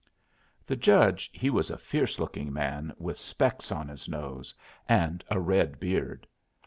The 0.65 0.75
judge 0.75 1.29
he 1.31 1.51
was 1.51 1.69
a 1.69 1.77
fierce 1.77 2.17
looking 2.17 2.51
man 2.51 2.91
with 2.97 3.19
specs 3.19 3.71
on 3.71 3.87
his 3.87 4.09
nose, 4.09 4.51
and 4.89 5.23
a 5.29 5.39
red 5.39 5.79
beard. 5.79 6.25